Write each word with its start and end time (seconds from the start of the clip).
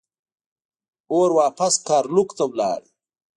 اور 1.11 1.29
واپس 1.39 1.73
ګارلوک 1.87 2.29
ته 2.37 2.45
لاړ. 2.59 2.81